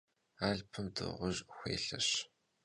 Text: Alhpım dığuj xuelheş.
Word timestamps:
Alhpım 0.47 0.87
dığuj 0.95 1.37
xuelheş. 1.55 2.09